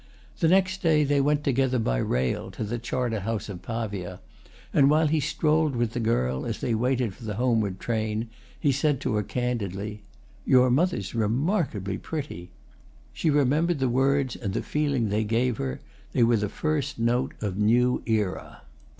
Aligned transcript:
The 0.39 0.47
next 0.47 0.81
day 0.81 1.03
they 1.03 1.21
went 1.21 1.43
together 1.43 1.77
by 1.77 1.97
rail 1.97 2.49
to 2.53 2.63
the 2.63 2.79
Charterhouse 2.79 3.49
of 3.49 3.61
Pavia, 3.61 4.19
and 4.73 4.89
while 4.89 5.05
he 5.05 5.19
strolled 5.19 5.75
with 5.75 5.91
the 5.93 5.99
girl, 5.99 6.43
as 6.43 6.59
they 6.59 6.73
waited 6.73 7.13
for 7.13 7.23
the 7.23 7.35
homeward 7.35 7.79
train, 7.79 8.27
he 8.59 8.71
said 8.71 8.99
to 9.01 9.13
her 9.13 9.21
candidly: 9.21 10.01
"Your 10.43 10.71
mother's 10.71 11.13
remarkably 11.13 11.99
pretty." 11.99 12.49
She 13.13 13.29
remembered 13.29 13.77
the 13.77 13.89
words 13.89 14.35
and 14.35 14.53
the 14.55 14.63
feeling 14.63 15.09
they 15.09 15.23
gave 15.23 15.57
her: 15.57 15.81
they 16.13 16.23
were 16.23 16.37
the 16.37 16.49
first 16.49 16.97
note 16.97 17.35
of 17.39 17.59
new 17.59 18.01
era. 18.07 18.63